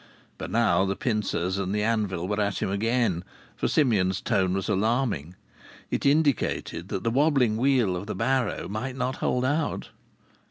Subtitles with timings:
[0.39, 3.23] But now the pincers and the anvil were at him again,
[3.55, 5.35] for Simeon's tone was alarming.
[5.91, 9.89] It indicated that the wobbling wheel of the barrow might not hold out.